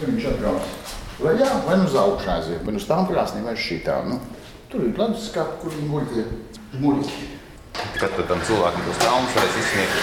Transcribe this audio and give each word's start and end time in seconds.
Kad 0.00 0.08
viņš 0.08 0.26
atbrauc 0.30 0.64
lejā, 1.20 1.48
vai 1.66 1.74
nu 1.76 1.84
uz 1.84 1.96
augšu 2.00 2.30
aiziet, 2.32 2.62
vai 2.64 2.72
nu 2.72 2.80
uz 2.80 2.86
tām 2.88 3.04
krāsnīm, 3.10 3.44
vai 3.44 3.52
uz 3.52 3.60
šitām. 3.60 4.14
Nu, 4.14 4.16
tur 4.72 4.86
ir 4.86 4.96
ledus 4.96 5.26
skats, 5.28 5.58
kur 5.60 5.74
viņi 5.74 5.88
guļ 5.92 6.04
tie 6.14 6.24
muļķi. 6.80 7.18
Kad 8.00 8.10
tad 8.16 8.24
tam 8.30 8.40
cilvēkam 8.48 8.86
tos 8.86 9.00
traumas 9.02 9.36
varēs 9.36 9.60
izsniegt? 9.60 9.96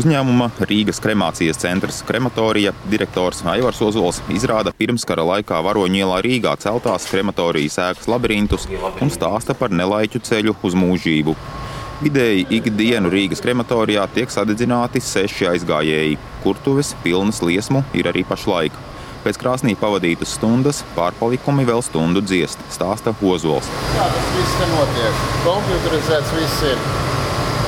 Uzņēmuma 0.00 0.50
Rīgas 0.70 1.00
kremācijas 1.02 1.58
centrs 1.62 2.02
krematorija 2.06 2.70
direktors 2.90 3.40
Aivars 3.54 3.80
Ozols 3.82 4.20
izrāda 4.30 4.70
pirmskara 4.74 5.24
laikā 5.26 5.58
Varoņu 5.66 6.02
ielā 6.02 6.20
Rīgā 6.26 6.52
celtās 6.62 7.06
krematorijas 7.10 7.78
ēkas 7.86 8.06
labirintus 8.10 8.68
un 9.02 9.10
stāsta 9.10 9.54
par 9.58 9.74
nelaiķu 9.74 10.22
ceļu 10.26 10.54
uz 10.66 10.78
mūžību. 10.78 11.34
Vidēji 12.00 12.46
ikdienu 12.56 13.10
Rīgas 13.12 13.42
krematorijā 13.44 14.06
tiek 14.14 14.30
sadedzināti 14.32 15.02
seši 15.04 15.50
aizgājēji. 15.50 16.14
Kurtuves 16.40 16.94
pilnas 17.04 17.42
liesmu 17.44 17.82
ir 17.92 18.06
arī 18.08 18.22
pašlaik. 18.24 18.76
Pēc 19.20 19.36
krāsnī 19.36 19.74
pavadītas 19.76 20.30
stundas 20.38 20.78
pārpalikumi 20.94 21.66
vēl 21.68 21.82
stundu 21.84 22.22
dziest, 22.24 22.62
stāsta 22.72 23.12
Ozols. 23.20 23.66
Tā 23.92 24.06
tas 24.14 24.30
viss 24.32 24.54
te 24.56 24.68
notiek. 24.70 25.18
Komputerizēts 25.44 26.30
viss 26.38 26.62
ir. 26.70 26.80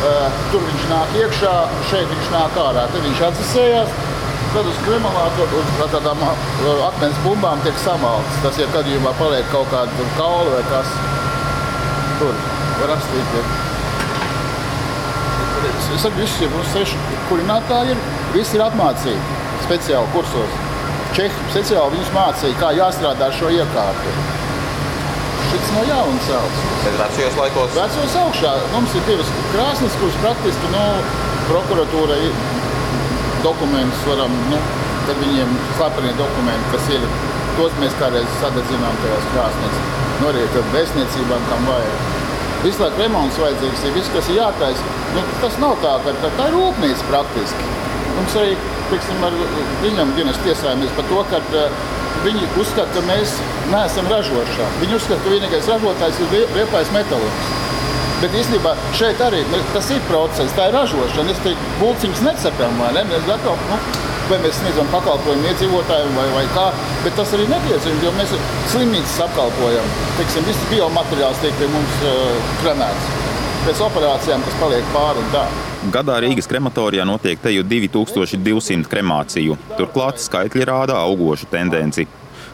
Uh, 0.03 0.39
tur 0.49 0.65
viņš 0.65 0.87
nāk 0.89 1.13
iekšā, 1.21 1.51
šeit 1.91 2.09
viņš 2.15 2.31
nāk 2.33 2.57
ārā. 2.63 2.87
Tad 2.95 3.05
viņš 3.05 3.21
atdzesējās. 3.27 3.99
Tad 4.55 4.71
uz 4.71 4.79
kremalātu, 4.87 5.45
uz 5.61 5.75
tādām 5.93 6.25
uh, 6.25 6.71
akmens 6.87 7.21
bumbām 7.27 7.61
tiek 7.67 7.77
samalts. 7.85 8.41
Tas, 8.47 8.57
ja 8.65 8.71
gadījumā 8.73 9.13
paliek 9.21 9.45
kaut 9.53 9.69
kāda 9.75 10.09
kaula 10.17 10.57
vai 10.57 10.65
kas, 10.73 10.97
tur 12.17 12.33
var 12.81 12.95
rakstīt. 12.95 13.62
Ja. 15.89 15.97
Es 15.97 16.05
saku, 16.05 16.21
visi 16.23 16.51
mums 16.53 16.75
seši 16.75 17.01
kurinātāji 17.31 17.95
ir, 17.95 18.05
visi 18.35 18.59
ir 18.59 18.67
apmācīti 18.67 19.41
speciāli 19.65 20.13
kursos. 20.15 20.61
Čehi 21.17 21.33
speciāli 21.53 21.97
viņus 21.97 22.13
mācīja, 22.15 22.59
kā 22.61 22.71
jāstrādā 22.77 23.29
ar 23.29 23.35
šo 23.37 23.51
iekārtu. 23.53 24.15
Šis 25.51 25.73
nav 25.75 25.89
jauns 25.91 26.29
celts. 26.29 26.63
Bet 26.85 26.95
vecajos 27.01 27.35
laikos 27.37 27.75
Vecos 27.77 28.15
augšā 28.23 28.53
mums 28.73 28.95
ir 28.97 29.05
divas 29.09 29.33
krāsnes, 29.53 29.99
kuras 30.01 30.17
praktiski 30.23 30.71
nu, 30.73 30.85
prokuratūra 31.51 32.17
ir 32.25 32.39
dokumentus 33.45 34.07
varam, 34.09 34.33
nu, 34.49 34.63
tad 35.09 35.21
viņiem 35.21 35.53
slepenie 35.77 36.15
dokumenti, 36.17 36.73
kas 36.73 36.91
ir, 36.97 37.07
tos 37.59 37.77
mēs 37.83 37.97
kādreiz 38.01 38.41
sadedzinām 38.41 38.99
tajās 39.05 39.31
krāsnēs. 39.35 39.79
Nu, 40.23 40.31
arī 40.31 40.49
tad 40.55 40.69
vēstniecībām, 40.73 41.49
kam 41.51 41.69
vajag. 41.69 42.22
Visu 42.63 42.79
laiku 42.83 43.01
remonts 43.03 43.39
vajadzīgs, 43.43 43.87
ir 43.87 43.97
viss, 43.97 44.11
kas 44.15 44.29
ir 44.31 44.39
jātaisa. 44.39 44.91
Nu, 45.17 45.25
tas 45.43 45.57
nav 45.63 45.75
tā, 45.83 45.97
ka 46.05 46.13
ka 46.23 46.31
tā 46.39 46.51
ir 46.51 46.55
rūpnīca 46.55 47.09
praktiski. 47.09 47.71
Mums 48.13 48.37
arī, 48.39 48.53
teiksim, 48.91 49.25
ar 49.27 49.35
viņam 49.83 50.13
dienas 50.19 50.39
tiesājamies 50.45 50.93
par 50.95 51.09
to, 51.11 51.25
ka 51.33 51.41
uh, 51.43 51.81
viņi 52.23 52.47
uzskata, 52.63 52.93
ka 52.95 53.03
mēs 53.09 53.35
neesam 53.73 54.07
ražošā. 54.13 54.69
Viņi 54.83 54.99
uzskata, 54.99 55.19
ka 55.25 55.35
vienīgais 55.35 55.73
ražotājs 55.73 56.23
ir 56.23 56.39
Liepais 56.55 56.95
metālurgs. 56.95 57.51
Bet 58.23 58.37
īstenībā 58.39 58.77
šeit 58.95 59.19
arī 59.27 59.41
nu, 59.51 59.59
tas 59.75 59.89
ir 59.91 60.03
process, 60.07 60.55
tā 60.55 60.69
ir 60.71 60.77
ražošana. 60.79 61.35
Es 61.35 61.43
teiktu, 61.43 61.73
būciņas 61.81 62.23
necepam, 62.29 62.79
vai 62.79 62.93
ne? 62.95 63.03
Mēs 63.11 63.27
gatavs, 63.27 63.65
nu, 63.73 63.79
vai 64.31 64.39
mēs 64.45 64.61
sniedzam 64.61 64.89
pakalpojumu 64.93 65.49
iedzīvotājiem 65.51 66.15
vai, 66.19 66.29
vai 66.37 66.45
kā, 66.55 66.69
bet 67.05 67.17
tas 67.19 67.35
arī 67.37 67.49
nepieciešams, 67.51 68.07
jo 68.07 68.15
mēs 68.19 68.37
slimnīcas 68.73 69.19
apkalpojam. 69.27 69.91
Teiksim, 70.21 70.47
viss 70.49 70.71
biomateriāls 70.71 71.43
tiek 71.43 71.59
pie 71.59 71.69
mums 71.73 72.01
uh, 72.07 72.55
kremēts. 72.63 73.11
Pēc 73.63 73.85
operācijām 73.87 74.43
tas 74.43 74.57
paliek 74.59 74.89
pāri 74.95 75.23
un 75.23 75.29
tā. 75.35 75.45
Gadā 75.95 76.17
Rīgas 76.23 76.49
krematorijā 76.51 77.05
notiek 77.07 77.39
te 77.43 77.53
jau 77.55 77.63
2200 77.67 78.91
kremāciju. 78.91 79.59
Turklāt 79.79 80.19
skaitļi 80.23 80.67
rāda 80.67 80.99
augošu 81.03 81.47
tendenci. 81.51 82.09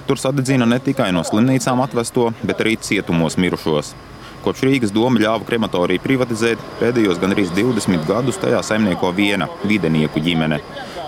Tur 0.09 0.21
sadedzina 0.21 0.65
ne 0.69 0.79
tikai 0.81 1.11
no 1.12 1.21
slimnīcām 1.25 1.81
atvesto, 1.85 2.31
bet 2.41 2.61
arī 2.65 2.79
cietumos 2.81 3.37
mirušos. 3.41 3.93
Kopš 4.49 4.63
Rīgas 4.65 4.93
doma 4.97 5.21
ļāva 5.21 5.45
krematoriju 5.45 6.01
privatizēt, 6.01 6.61
pēdējos 6.79 7.19
gandrīz 7.21 7.51
20 7.53 8.07
gadus 8.09 8.39
tajā 8.41 8.63
saimnieko 8.65 9.11
viena 9.13 9.45
videnieku 9.69 10.23
ģimene. 10.25 10.63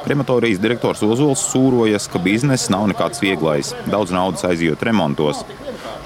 Krematorijas 0.05 0.61
direktors 0.61 1.01
Ozols 1.07 1.47
sūrojas, 1.49 2.05
ka 2.13 2.21
bizness 2.21 2.69
nav 2.69 2.85
nekāds 2.91 3.23
vieglais. 3.25 3.73
Daudz 3.89 4.13
naudas 4.13 4.45
aizjūt 4.45 4.85
remontos. 4.85 5.41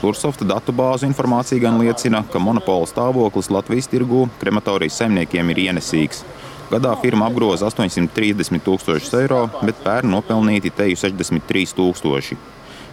Lursofta 0.05 0.47
datubāzu 0.47 1.09
informācija 1.11 1.59
gan 1.67 1.81
liecina, 1.83 2.23
ka 2.31 2.39
monopola 2.39 2.87
stāvoklis 2.87 3.51
Latvijas 3.51 3.91
tirgū 3.91 4.29
krematorijas 4.39 5.03
saimniekiem 5.03 5.51
ir 5.51 5.65
ienesīgs. 5.67 6.23
Gadā 6.71 6.95
firma 7.03 7.27
apgroza 7.33 7.67
830 7.67 8.63
tūkstošus 8.63 9.19
eiro, 9.25 9.49
bet 9.65 9.83
pērn 9.83 10.15
nopelnīti 10.15 10.71
teju 10.71 11.03
63 11.03 11.75
tūkstoši. 11.81 12.39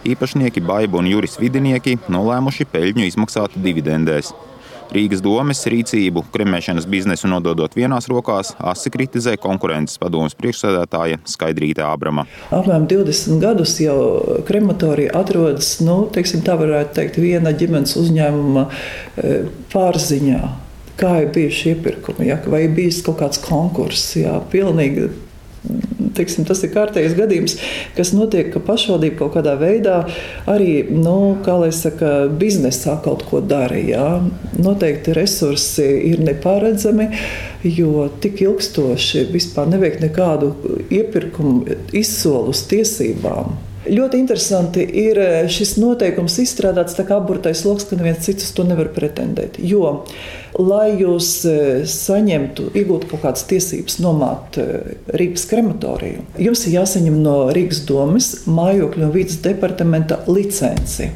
Īpašnieki 0.02 0.58
Baiba 0.66 0.98
un 0.98 1.06
Juris 1.06 1.36
Vidinieki 1.38 1.92
nolēmuši 2.10 2.64
peļņu 2.72 3.04
izmaksāt 3.06 3.52
dividendēs. 3.62 4.32
Rīgas 4.92 5.22
domes 5.22 5.60
rīcību 5.70 6.24
kremēšanas 6.34 6.88
biznesu 6.90 7.30
nododot 7.30 7.72
vienās 7.78 8.08
rokās, 8.10 8.50
asi 8.58 8.90
kritizē 8.92 9.36
konkurences 9.40 10.00
padomus 10.02 10.34
priekšsēdētāja 10.36 11.22
Skaidrīta 11.30 11.86
Ābrama. 11.92 12.26
Apmēram 12.50 12.88
20 12.90 13.38
gadus 13.40 13.78
jau 13.80 13.96
krematorija 14.48 15.14
atrodas, 15.22 15.76
nu, 15.86 16.02
teiksim, 16.12 16.42
tā 16.44 16.58
varētu 16.58 16.98
teikt, 16.98 17.22
viena 17.22 17.54
ģimenes 17.54 17.94
uzņēmuma 18.02 18.66
e, 18.68 19.34
pārziņā. 19.72 20.42
Kā 20.98 21.14
ir 21.22 21.30
bijuši 21.32 21.76
iepirkumi, 21.76 22.26
ja? 22.28 22.42
vai 22.50 22.66
ir 22.66 22.74
bijis 22.74 23.04
kaut 23.06 23.22
kāds 23.22 23.40
konkurss? 23.46 24.16
Jā, 24.18 24.40
pilnīgi 24.50 25.12
teiksim, 26.16 26.46
tas 26.48 26.62
ir 26.64 26.72
kārtējs 26.74 27.14
gadījums, 27.16 27.56
kas 27.96 28.12
notiek, 28.16 28.50
ka 28.52 28.62
pašvaldība 28.64 29.18
kaut 29.22 29.36
kādā 29.36 29.54
veidā 29.60 30.02
arī, 30.50 30.82
nu, 30.90 31.38
saka, 31.72 32.28
biznesā 32.28 32.98
kaut 33.04 33.24
ko 33.30 33.40
dara. 33.40 33.78
Jā. 33.78 34.20
Noteikti 34.62 35.16
resursi 35.16 35.88
ir 36.12 36.22
neparedzami, 36.24 37.08
jo 37.64 38.08
tik 38.22 38.42
ilgstoši 38.44 39.26
vispār 39.32 39.70
neveikt 39.72 40.02
nekādu 40.04 40.52
iepirkumu 40.90 41.78
izsolu 41.92 42.52
uz 42.52 42.66
tiesībām. 42.70 43.71
Ļoti 43.82 44.18
interesanti 44.22 44.84
ir 45.02 45.18
šis 45.50 45.72
noteikums 45.82 46.36
izstrādāts 46.38 46.94
tā 46.94 47.02
kā 47.08 47.16
aburtais 47.18 47.64
lokus, 47.66 47.88
ka 47.90 47.96
neviens 47.98 48.22
cits 48.22 48.52
to 48.54 48.62
nevar 48.68 48.92
pretendēt. 48.94 49.58
Jo, 49.58 50.04
lai 50.54 50.92
jūs 51.00 51.32
saņemtu, 51.90 52.68
iegūtu 52.78 53.10
kaut 53.10 53.24
kādas 53.24 53.42
tiesības 53.50 53.98
nomāt 54.04 54.60
Rīgas 55.18 55.48
krematoriju, 55.50 56.22
jums 56.46 56.62
ir 56.68 56.76
jāsaņem 56.76 57.18
no 57.24 57.36
Rīgas 57.50 57.82
domes 57.88 58.30
mājokļu 58.46 59.08
un 59.08 59.14
vidas 59.16 59.42
departamenta 59.42 60.22
licenci. 60.30 61.10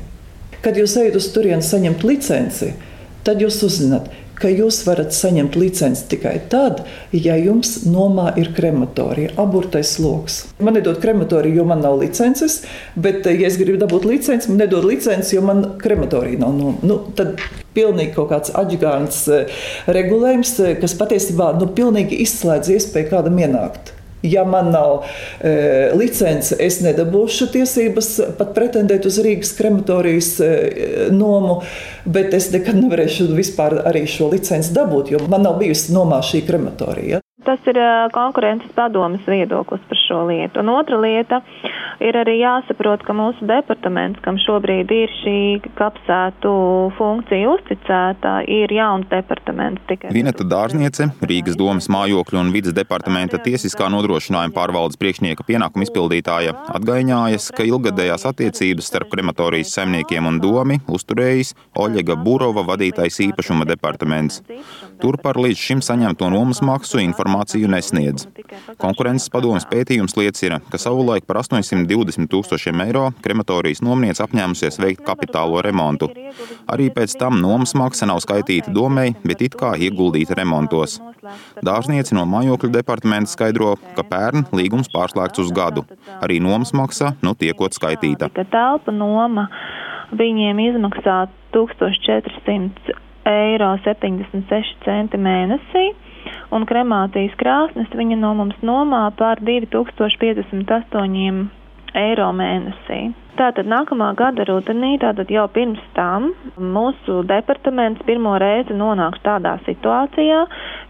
Kad 0.65 0.81
jūs 0.81 0.98
ejat 0.98 1.21
uz 1.21 1.31
turieni 1.31 1.62
saņemt 1.62 2.03
licenci, 2.03 2.72
tad 3.22 3.47
jūs 3.47 3.62
uzzināt, 3.62 4.10
ka 4.10 4.26
jūs 4.45 4.83
varat 4.87 5.15
saņemt 5.17 5.57
licenci 5.57 6.05
tikai 6.11 6.35
tad, 6.53 6.83
ja 7.13 7.37
jums 7.41 7.87
nomā 7.89 8.35
ir 8.41 8.53
krematorija, 8.57 9.33
aburtais 9.41 9.97
lokus. 10.03 10.43
Man 10.61 10.77
nedod 10.77 11.01
krematoriju, 11.01 11.61
jo 11.61 11.65
man 11.69 11.81
nav 11.85 11.99
licences, 12.03 12.61
bet, 12.95 13.25
ja 13.27 13.49
es 13.49 13.57
gribu 13.61 13.81
dabūt 13.81 14.05
licenci, 14.09 14.51
man 14.53 14.61
nedod 14.65 14.85
licenci, 14.85 15.37
jo 15.37 15.45
man 15.47 15.65
krematorija 15.81 16.43
nav 16.45 16.57
nomā. 16.59 16.77
Nu, 16.87 17.01
tad 17.17 17.41
pilnīgi 17.77 18.15
kaut 18.17 18.31
kāds 18.33 18.53
atgādājums 18.57 19.23
regulējums, 19.89 20.57
kas 20.83 20.97
patiesībā 21.01 21.55
nu, 21.61 21.71
pilnīgi 21.77 22.21
izslēdz 22.27 22.75
iespēju 22.77 23.13
kādam 23.13 23.41
ienākt. 23.41 23.97
Ja 24.27 24.45
man 24.49 24.73
nav 24.75 25.05
e, 25.41 25.53
licence, 25.97 26.57
es 26.63 26.81
nedabūšu 26.85 27.51
tiesības 27.55 28.11
pat 28.39 28.55
pretendēt 28.57 29.07
uz 29.09 29.21
Rīgas 29.25 29.55
krematorijas 29.59 30.33
e, 30.45 30.51
nomu, 31.15 31.61
bet 32.05 32.35
es 32.37 32.51
nekad 32.55 32.79
nevarēšu 32.81 33.31
vispār 33.37 33.81
arī 33.87 34.07
šo 34.11 34.33
licenci 34.35 34.75
dabūt, 34.77 35.15
jo 35.15 35.23
man 35.31 35.47
nav 35.47 35.61
bijusi 35.63 35.95
nomā 35.97 36.23
šī 36.27 36.45
krematorija. 36.49 37.26
Tas 37.44 37.60
ir 37.68 37.77
konkurences 38.16 38.71
padomas 38.72 39.21
viedoklis 39.28 39.83
par 39.91 39.98
šo 40.00 40.22
lietu. 40.24 40.62
Un 40.62 40.71
otra 40.72 40.97
lieta 40.97 41.42
ir 42.00 42.16
arī 42.16 42.38
jāsaprot, 42.38 43.03
ka 43.04 43.12
mūsu 43.12 43.44
departaments, 43.44 44.22
kam 44.24 44.38
šobrīd 44.41 44.88
ir 44.97 45.12
šī 45.18 45.34
kapsētu 45.77 46.53
funkcija 46.97 47.50
uzticēta, 47.53 48.38
ir 48.48 48.72
jauns 48.72 49.04
departaments. 49.10 49.84
Vineta 50.16 50.47
Dārzniece, 50.48 51.10
Rīgas 51.21 51.59
domas 51.60 51.91
mājokļu 51.92 52.41
un 52.41 52.54
vidas 52.56 52.72
departamenta 52.77 53.36
tiesiskā 53.44 53.91
nodrošinājuma 53.92 54.56
pārvaldes 54.56 54.97
priekšnieka 54.97 55.44
pienākuma 55.44 55.84
izpildītāja 55.84 56.56
atgaiņājas, 56.78 57.50
ka 57.53 57.68
ilgadējās 57.68 58.24
attiecības 58.33 58.88
starp 58.88 59.12
krematorijas 59.12 59.77
saimniekiem 59.77 60.33
un 60.33 60.41
domi 60.41 60.80
uzturējis 60.88 61.53
Oļega 61.84 62.16
Burova 62.16 62.65
vadītais 62.72 63.21
īpašuma 63.28 63.68
departaments. 63.68 64.41
Tur 65.04 65.21
par 65.21 65.36
līdz 65.36 65.60
šim 65.68 65.84
saņemto 65.84 66.33
nomas 66.33 66.65
maksu 66.65 67.04
informāciju 67.04 67.26
nesniedz. 67.27 68.27
Konkurences 68.78 69.31
padomas 69.33 69.67
pētījums 69.69 70.17
liecina, 70.17 70.61
ka 70.71 70.78
savulaik 70.78 71.27
par 71.27 71.41
820 71.43 72.31
tūkstošiem 72.33 72.83
eiro 72.87 73.11
krematorijas 73.25 73.83
nomniece 73.83 74.23
apņēmusies 74.25 74.81
veikt 74.83 75.05
kapitālo 75.07 75.63
remontu. 75.63 76.11
Arī 76.73 76.91
pēc 76.91 77.17
tam 77.19 77.41
nomas 77.41 77.75
maksa 77.75 78.07
nav 78.07 78.21
skaitīta 78.25 78.73
domei, 78.75 79.15
bet 79.25 79.43
it 79.43 79.57
kā 79.59 79.75
ieguldīta 79.77 80.37
remontos. 80.39 81.01
Dārzniece 81.65 82.15
no 82.15 82.27
mājokļu 82.28 82.71
departamenta 82.75 83.31
skaidro, 83.31 83.75
ka 83.97 84.05
pērn 84.07 84.47
līgums 84.57 84.91
pārslēgts 84.93 85.43
uz 85.43 85.51
gadu. 85.55 85.87
Arī 86.22 86.39
nomas 86.43 86.72
maksa 86.77 87.15
nu 87.22 87.34
tiekot 87.39 87.75
skaitīta. 87.77 88.31
Telpa 88.53 88.95
noma 88.95 89.49
viņiem 90.15 90.61
izmaksā 90.71 91.27
1400 91.57 93.03
eiro 93.27 93.72
76 93.83 94.77
centi 94.84 95.19
mēnesī, 95.19 95.89
un 96.57 96.65
kremācijas 96.69 97.37
krāsnes 97.41 97.91
viņa 98.01 98.17
no 98.23 98.33
mums 98.41 98.59
nomā 98.65 99.05
par 99.19 99.37
2058 99.45 101.47
eiro 101.97 102.29
mēnesī. 102.37 103.01
Tātad 103.37 103.69
nākamā 103.69 104.15
gada 104.17 104.47
rudenī, 104.49 104.95
tātad 105.01 105.29
jau 105.33 105.45
pirms 105.53 105.81
tam, 105.97 106.31
mūsu 106.57 107.21
departaments 107.29 108.05
pirmo 108.09 108.37
reizi 108.41 108.77
nonāks 108.77 109.21
tādā 109.27 109.59
situācijā, 109.69 110.45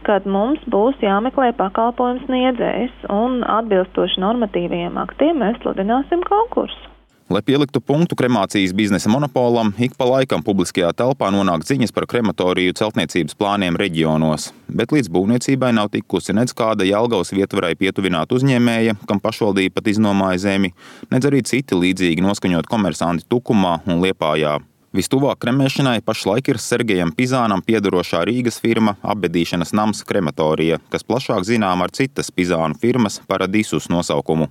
kad 0.07 0.29
mums 0.31 0.63
būs 0.71 1.03
jāmeklē 1.03 1.51
pakalpojums 1.59 2.27
sniedzējs 2.29 3.09
un 3.11 3.41
atbilstoši 3.59 4.23
normatīviem 4.23 5.03
aktiem 5.03 5.43
mēs 5.43 5.59
sludināsim 5.65 6.23
konkursu. 6.31 6.96
Lai 7.27 7.41
pieliktu 7.43 7.81
punktu 7.83 8.15
kremācijas 8.15 8.71
biznesa 8.71 9.11
monopolam, 9.11 9.73
ik 9.83 9.97
pa 9.99 10.07
laikam 10.07 10.45
publiskajā 10.47 10.93
telpā 10.95 11.33
nonāk 11.35 11.65
ziņas 11.67 11.91
par 11.91 12.07
krematoriju 12.07 12.77
celtniecības 12.79 13.35
plāniem 13.35 13.75
reģionos, 13.75 14.53
bet 14.71 14.95
līdz 14.95 15.11
būvniecībai 15.11 15.73
nav 15.75 15.91
tikusi 15.91 16.37
nec 16.39 16.55
kāda 16.55 16.87
Jelgavas 16.87 17.35
vietvarai 17.35 17.73
pietuvināta 17.81 18.39
uzņēmēja, 18.39 18.95
kam 19.11 19.19
pašvaldība 19.25 19.75
pat 19.81 19.91
iznomāja 19.91 20.45
zemi, 20.45 20.71
nec 21.11 21.27
arī 21.27 21.43
citi 21.43 21.75
līdzīgi 21.75 22.23
noskaņot 22.23 22.71
komersanti 22.71 23.27
Tukumā 23.27 23.81
un 23.91 24.07
Liepājā. 24.07 24.61
Vistuvāk 24.95 25.41
kremēšanai 25.43 25.99
pašlaik 26.07 26.53
ir 26.53 26.61
Sergejam 26.63 27.11
Pizānam 27.17 27.63
piedarošā 27.67 28.21
Rīgas 28.29 28.61
firma 28.63 28.95
Apbedīšanas 29.03 29.75
nams 29.75 30.05
krematorija, 30.07 30.79
kas 30.93 31.03
plašāk 31.03 31.43
zinām 31.49 31.83
ar 31.83 31.91
citas 31.91 32.31
Pizānu 32.31 32.79
firmas 32.79 33.19
Paradisus 33.27 33.91
nosaukumu. 33.91 34.47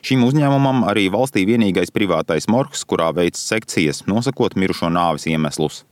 Šim 0.00 0.24
uzņēmumam 0.24 0.86
arī 0.88 1.10
valstī 1.12 1.44
vienīgais 1.44 1.92
privātais 1.92 2.48
morgs, 2.48 2.86
kurā 2.88 3.12
veids 3.12 3.44
sekcijas, 3.44 4.06
nosakot 4.08 4.56
mirušo 4.56 4.88
nāves 4.88 5.28
iemeslus. 5.28 5.84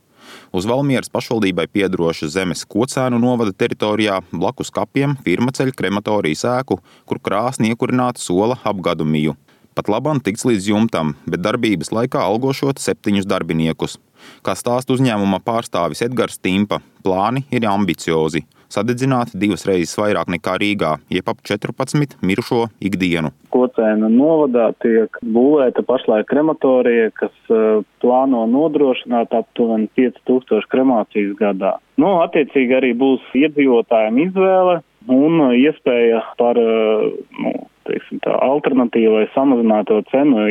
Uz 0.53 0.65
Valmieras 0.65 1.11
pašvaldībai 1.13 1.67
piedaroša 1.69 2.31
zemes 2.33 2.65
kocēnu 2.69 3.19
novada 3.21 3.53
teritorijā 3.53 4.19
blakus 4.31 4.73
kapiem 4.73 5.15
firma 5.25 5.53
ceļ 5.53 5.73
krematorijas 5.77 6.45
ēku, 6.57 6.79
kur 7.05 7.21
krāsni 7.21 7.73
iekurināta 7.73 8.21
sola 8.21 8.57
apgadumiju. 8.63 9.37
Pat 9.73 9.87
labam 9.89 10.19
tiks 10.21 10.43
līdz 10.45 10.67
jumtam, 10.69 11.15
bet 11.25 11.41
darbības 11.41 11.89
laikā 11.95 12.21
algošot 12.21 12.81
septiņus 12.81 13.25
darbiniekus. 13.25 13.97
Kā 14.45 14.53
stāsta 14.53 14.93
uzņēmuma 14.93 15.39
pārstāvis 15.41 16.03
Edgars 16.05 16.37
Timpa, 16.37 16.77
plāni 17.03 17.41
ir 17.49 17.65
ambiciozi. 17.65 18.43
Sadedzināt 18.73 19.33
divas 19.37 19.65
reizes 19.69 19.97
vairāk 19.99 20.29
nekā 20.33 20.55
Rīgā, 20.61 20.93
jeb 21.13 21.27
ap 21.29 21.41
14 21.45 22.15
mirušo 22.25 22.67
ikdienu. 22.81 23.29
Kocēna 23.53 24.09
novadā 24.09 24.71
tiek 24.81 25.19
būvēta 25.21 25.83
pašlaik 25.85 26.29
krematorija, 26.29 27.11
kas 27.17 27.33
uh, 27.53 27.83
plāno 28.01 28.45
nodrošināt 28.49 29.33
aptuveni 29.37 29.89
5000 29.97 30.69
kremācijas 30.73 31.35
gadā. 31.41 31.75
Nu, 32.01 32.15
attiecīgi 32.25 32.79
arī 32.79 32.93
būs 32.97 33.25
iedzīvotājiem 33.37 34.23
izvēle 34.27 34.79
un 35.13 35.45
iespēja 35.53 36.23
par 36.41 36.57
uh, 36.57 37.11
nu, 37.41 37.53
teiksim, 37.89 38.21
tā, 38.23 38.33
alternatīvai 38.47 39.27
samazināto 39.33 40.01
cenu 40.11 40.47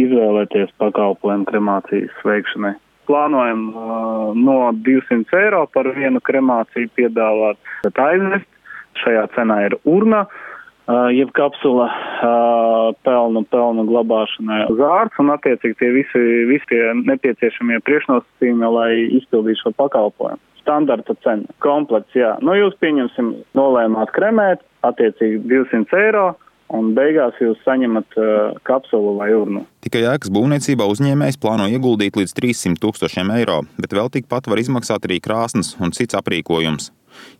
izvēlēties 0.00 0.74
pakalpojumu 0.80 1.46
kremācijas 1.48 2.24
veikšanai. 2.26 2.74
Plānojam 3.06 3.68
uh, 3.70 4.34
no 4.34 4.58
200 4.86 5.38
eiro 5.38 5.62
par 5.70 5.88
vienu 5.94 6.20
kremāciju 6.26 6.90
piedāvāt, 6.98 7.60
aizvest. 7.86 8.48
Šajā 8.96 9.26
cenā 9.34 9.58
ir 9.66 9.76
urna, 9.84 10.22
uh, 10.24 11.08
jeb 11.12 11.30
kapsula 11.36 11.86
uh, 11.92 12.94
pelnu, 13.06 13.44
pelnu 13.52 13.84
glabāšanai 13.90 14.62
zārts 14.78 15.20
un 15.22 15.34
attiecīgi 15.34 15.78
tie 15.82 15.90
visi, 15.94 16.22
visi 16.50 16.70
tie 16.72 16.80
nepieciešamie 17.02 17.82
priekšnosacījumi, 17.86 18.70
lai 18.78 18.90
izpildītu 19.20 19.66
šo 19.66 19.74
pakalpojumu. 19.76 20.42
Standarta 20.64 21.14
cena, 21.22 21.46
komplekts, 21.62 22.16
jā. 22.18 22.32
Nu, 22.42 22.56
jūs 22.58 22.74
pieņemsim, 22.82 23.34
nolēmāt 23.54 24.10
kremēt, 24.16 24.64
attiecīgi 24.88 25.44
200 25.46 26.00
eiro 26.08 26.26
un 26.74 26.92
beigās 26.96 27.38
jūs 27.40 27.58
saņemat 27.66 28.18
uh, 28.18 28.58
kapsulu 28.66 29.16
vai 29.20 29.30
urnu. 29.36 29.64
Tikai 29.86 30.04
ēkas 30.10 30.32
būvniecībā 30.34 30.86
uzņēmējs 30.90 31.40
plāno 31.42 31.68
ieguldīt 31.70 32.18
līdz 32.18 32.34
300 32.38 32.82
tūkstošiem 32.82 33.32
eiro, 33.38 33.62
bet 33.78 33.94
vēl 33.94 34.10
tikpat 34.18 34.50
var 34.50 34.62
izmaksāt 34.62 35.06
arī 35.06 35.20
krāsnes 35.22 35.74
un 35.80 35.94
cits 35.96 36.18
aprīkojums. 36.18 36.90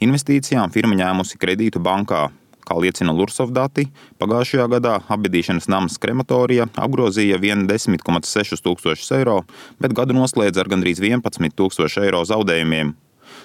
Investīcijām 0.04 0.72
firma 0.72 0.96
ņēmusi 0.98 1.40
kredītu 1.40 1.82
bankā. 1.82 2.28
Kā 2.66 2.74
liecina 2.82 3.12
Lursov 3.14 3.52
dati, 3.54 3.84
pagājušajā 4.18 4.64
gadā 4.72 4.96
apbedīšanas 5.14 5.68
nams 5.70 6.00
krematorija 6.02 6.66
apgrozīja 6.74 7.38
10,6 7.38 8.62
tūkstošus 8.64 9.12
eiro, 9.20 9.44
bet 9.78 9.94
gadu 9.94 10.16
noslēdz 10.18 10.58
ar 10.58 10.72
gandrīz 10.72 10.98
11 10.98 11.54
tūkstošu 11.54 12.02
eiro 12.02 12.24
zaudējumiem. 12.26 12.96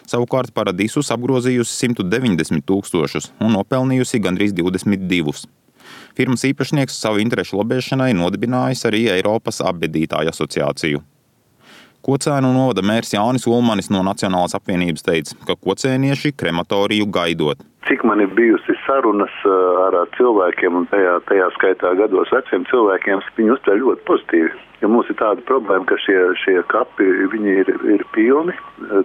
Savukārt 0.09 0.55
Paradisus 0.57 1.11
apgrozījusi 1.13 1.91
190 1.93 2.65
tūkstošus 2.65 3.29
un 3.37 3.53
nopelnījusi 3.59 4.23
gandrīz 4.25 4.57
22. 4.57 5.45
Firmas 6.17 6.43
īpašnieks 6.47 6.99
savu 6.99 7.21
interešu 7.23 7.59
lobēšanai 7.61 8.11
nodibinājis 8.17 8.85
arī 8.89 9.05
Eiropas 9.13 9.61
apbedītāju 9.63 10.33
asociāciju. 10.33 11.01
Kocēnu 12.01 12.49
novada 12.55 12.81
mērs 12.81 13.13
Jānis 13.13 13.45
Ulmanis 13.45 13.91
no 13.93 14.01
Nacionālās 14.01 14.55
apvienības 14.57 15.05
teica, 15.05 15.35
ka 15.45 15.55
kocēnieši 15.67 16.33
krematoriju 16.33 17.05
gaidot. 17.13 17.61
Cik 17.85 18.01
man 18.09 18.23
ir 18.23 18.31
bijusi 18.37 18.73
sarunas 18.87 19.35
ar, 19.45 19.99
ar 20.01 20.09
cilvēkiem, 20.17 20.87
tajā, 20.89 21.13
tajā 21.29 21.49
skaitā 21.57 21.93
gados 21.99 22.33
veciem 22.33 22.65
cilvēkiem, 22.71 23.21
viņi 23.37 23.53
uztver 23.53 23.77
ļoti 23.83 24.05
pozitīvi. 24.09 24.51
Jo 24.81 24.89
mums 24.89 25.13
ir 25.13 25.17
tāda 25.21 25.45
problēma, 25.45 25.85
ka 25.89 25.99
šie, 26.01 26.17
šie 26.41 26.57
kapi 26.73 27.05
ir, 27.05 27.69
ir 27.93 28.05
pilni. 28.17 28.57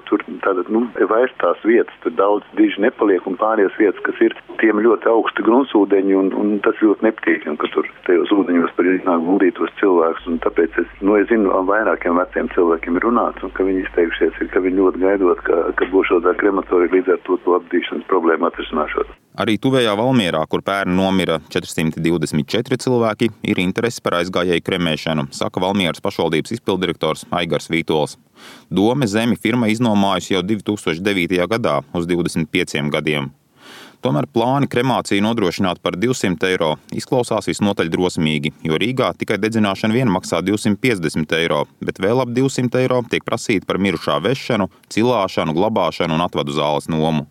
Tur 0.08 0.22
tātad, 0.42 0.68
nu, 0.72 0.84
vairs 1.10 1.34
tās 1.40 1.60
vietas, 1.66 1.94
tur 2.02 2.14
daudz 2.18 2.46
diži 2.58 2.82
nepaliek 2.82 3.26
un 3.28 3.38
pārējās 3.40 3.76
vietas, 3.78 4.02
kas 4.06 4.22
ir 4.24 4.34
tiem 4.60 4.80
ļoti 4.82 5.10
augsti 5.10 5.44
gruntsūdeņi 5.46 6.16
un, 6.18 6.32
un 6.36 6.56
tas 6.64 6.78
ļoti 6.82 7.06
nepatīkami, 7.06 7.58
ka 7.60 7.70
tur 7.74 7.88
tajos 8.08 8.32
ūdeņos 8.34 8.74
par 8.78 8.90
iznāk 8.90 9.26
guldītos 9.28 9.74
cilvēkus. 9.80 10.26
Un 10.32 10.40
tāpēc 10.44 10.80
es, 10.82 10.96
nu, 11.02 11.18
es 11.20 11.28
zinu, 11.30 11.52
vairākiem 11.70 12.18
veciem 12.18 12.50
cilvēkiem 12.54 12.98
ir 12.98 13.06
runāts 13.06 13.46
un 13.46 13.54
ka 13.56 13.66
viņi 13.66 13.84
izteikušies, 13.86 14.42
ka 14.52 14.64
viņi 14.64 14.82
ļoti 14.82 15.04
gaidot, 15.04 15.44
ka, 15.46 15.62
ka 15.78 15.90
būs 15.92 16.10
šo 16.10 16.22
tā 16.24 16.34
krematorija 16.40 16.94
līdz 16.96 17.14
ar 17.14 17.22
to, 17.28 17.38
to 17.44 17.56
apdīšanas 17.60 18.10
problēmu 18.10 18.50
atrisināšot. 18.50 19.14
Arī 19.36 19.58
tuvējā 19.60 19.92
Valmierā, 19.98 20.40
kur 20.48 20.62
pērn 20.64 20.94
nomira 20.96 21.36
424 21.52 22.78
cilvēki, 22.80 23.28
ir 23.44 23.58
interesi 23.60 24.00
par 24.00 24.16
aizgājēju 24.22 24.64
kremēšanu, 24.64 25.26
saka 25.36 25.60
Valmieras 25.60 26.00
pašvaldības 26.00 26.56
izpildirektors 26.56 27.26
Aigars 27.36 27.68
Vītols. 27.68 28.16
Dome 28.70 29.06
zemi 29.06 29.36
firma 29.40 29.70
iznomājusi 29.72 30.34
jau 30.36 30.44
2009. 30.46 31.42
gadā 31.50 31.80
uz 31.94 32.06
25 32.06 32.90
gadiem. 32.92 33.32
Tomēr 34.04 34.26
plāni 34.30 34.68
kremāciju 34.70 35.24
nodrošināt 35.24 35.80
par 35.82 35.96
200 35.98 36.50
eiro 36.50 36.74
izklausās 36.94 37.48
visnotaļ 37.48 37.88
drosmīgi, 37.90 38.52
jo 38.68 38.78
Rīgā 38.78 39.12
tikai 39.18 39.38
dedzināšana 39.42 39.96
vien 39.96 40.12
maksā 40.12 40.42
250 40.46 41.32
eiro, 41.40 41.64
bet 41.82 41.98
vēl 42.02 42.22
ap 42.22 42.34
200 42.36 42.82
eiro 42.84 43.00
tiek 43.10 43.24
prasīta 43.26 43.66
par 43.66 43.80
mirušā 43.82 44.20
vešanu, 44.22 44.68
cilāšanu, 44.94 45.56
glabāšanu 45.56 46.18
un 46.18 46.26
atvadu 46.26 46.54
zāles 46.54 46.90
nomu. 46.92 47.26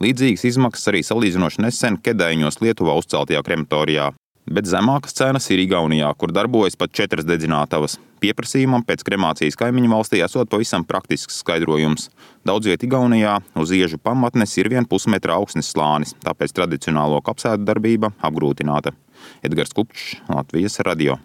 Līdzīgas 0.00 0.46
izmaksas 0.52 0.92
arī 0.92 1.02
salīdzinoši 1.04 1.64
nesen 1.64 1.98
Kedēņos 2.00 2.62
Lietuvā 2.62 2.94
uzceltajā 3.00 3.42
krematorijā. 3.44 4.12
Bet 4.46 4.68
zemākas 4.70 5.16
cenas 5.18 5.48
ir 5.50 5.58
Igaunijā, 5.58 6.12
kur 6.14 6.30
darbojas 6.30 6.78
pat 6.78 6.92
četras 6.94 7.26
dedzinātavas. 7.26 7.96
Pieprasījumam 8.22 8.84
pēc 8.86 9.02
kremācijas 9.04 9.58
kaimiņu 9.58 9.90
valstī 9.90 10.22
esot 10.22 10.48
pavisam 10.52 10.86
praktisks 10.86 11.40
skaidrojums. 11.42 12.08
Daudz 12.46 12.70
vietā 12.70 12.86
Igaunijā 12.86 13.40
uz 13.58 13.74
iežu 13.74 13.98
pamatnes 13.98 14.54
ir 14.60 14.70
vien 14.70 14.86
pusmetra 14.86 15.34
augsnes 15.40 15.72
slānis, 15.74 16.14
tāpēc 16.22 16.54
tradicionālo 16.54 17.18
kapsētu 17.26 17.66
darbība 17.66 18.14
apgrūtināta. 18.22 18.94
Edgars 19.42 19.74
Kupčs, 19.74 20.20
Latvijas 20.30 20.78
radio. 20.86 21.18